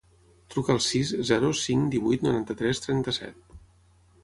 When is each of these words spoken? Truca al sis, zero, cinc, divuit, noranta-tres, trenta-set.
Truca 0.53 0.71
al 0.75 0.79
sis, 0.85 1.11
zero, 1.31 1.51
cinc, 1.61 1.85
divuit, 1.97 2.27
noranta-tres, 2.29 2.85
trenta-set. 2.89 3.41